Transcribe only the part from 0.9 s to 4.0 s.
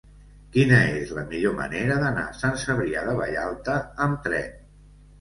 és la millor manera d'anar a Sant Cebrià de Vallalta